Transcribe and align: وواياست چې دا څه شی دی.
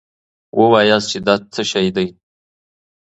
وواياست 0.59 1.07
چې 1.11 1.17
دا 1.27 1.35
څه 1.53 1.61
شی 1.71 1.87
دی. 1.95 2.07